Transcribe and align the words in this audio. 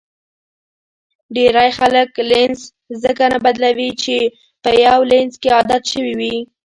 ډېری 1.35 1.69
خلک 1.79 2.09
لینز 2.29 2.61
ځکه 3.03 3.23
نه 3.33 3.39
بدلوي 3.45 3.89
چې 4.03 4.15
په 4.63 4.69
یو 4.85 4.99
لینز 5.11 5.33
کې 5.41 5.49
عادت 5.57 5.83
شوي 5.91 6.13
وي. 6.19 6.35